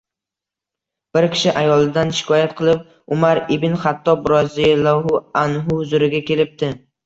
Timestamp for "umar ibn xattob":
3.17-4.33